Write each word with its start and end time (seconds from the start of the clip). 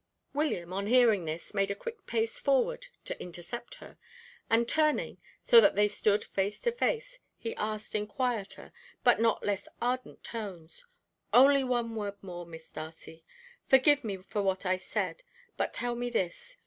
William, 0.33 0.73
on 0.73 0.87
hearing 0.87 1.25
this, 1.25 1.53
made 1.53 1.69
a 1.69 1.75
quick 1.75 2.07
pace 2.07 2.39
forward 2.39 2.87
to 3.05 3.21
intercept 3.21 3.75
her, 3.75 3.99
and, 4.49 4.67
turning, 4.67 5.19
so 5.43 5.61
that 5.61 5.75
they 5.75 5.87
stood 5.87 6.23
face 6.23 6.59
to 6.61 6.71
face, 6.71 7.19
he 7.37 7.55
asked 7.55 7.93
in 7.93 8.07
quieter, 8.07 8.71
but 9.03 9.21
not 9.21 9.45
less 9.45 9.67
ardent 9.79 10.23
tones: 10.23 10.85
"Only 11.31 11.63
one 11.63 11.95
word 11.95 12.15
more, 12.23 12.47
Miss 12.47 12.71
Darcy. 12.71 13.23
Forgive 13.67 14.03
me 14.03 14.17
for 14.17 14.41
what 14.41 14.65
I 14.65 14.75
said, 14.75 15.21
but 15.55 15.71
tell 15.71 15.93
me 15.93 16.09
this. 16.09 16.57